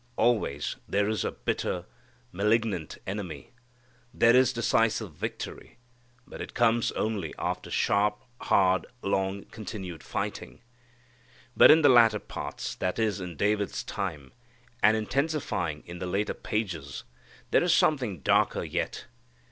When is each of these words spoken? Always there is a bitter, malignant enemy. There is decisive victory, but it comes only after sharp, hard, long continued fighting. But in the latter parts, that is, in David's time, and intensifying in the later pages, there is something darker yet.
Always 0.15 0.77
there 0.87 1.07
is 1.07 1.23
a 1.23 1.31
bitter, 1.31 1.85
malignant 2.31 2.97
enemy. 3.05 3.53
There 4.11 4.35
is 4.35 4.51
decisive 4.51 5.13
victory, 5.13 5.77
but 6.25 6.41
it 6.41 6.55
comes 6.55 6.91
only 6.93 7.35
after 7.37 7.69
sharp, 7.69 8.23
hard, 8.41 8.87
long 9.03 9.43
continued 9.51 10.01
fighting. 10.01 10.63
But 11.55 11.69
in 11.69 11.83
the 11.83 11.89
latter 11.89 12.17
parts, 12.17 12.73
that 12.77 12.97
is, 12.97 13.21
in 13.21 13.35
David's 13.35 13.83
time, 13.83 14.31
and 14.81 14.97
intensifying 14.97 15.83
in 15.85 15.99
the 15.99 16.07
later 16.07 16.33
pages, 16.33 17.03
there 17.51 17.61
is 17.61 17.71
something 17.71 18.21
darker 18.21 18.63
yet. 18.63 19.05